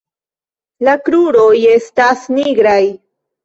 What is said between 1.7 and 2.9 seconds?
estas nigraj.